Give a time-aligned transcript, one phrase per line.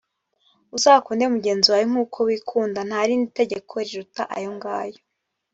[0.77, 4.99] uzakunde mugenzi wawe nk’uko wikunda nta rindi tegeko riruta ayo ngayo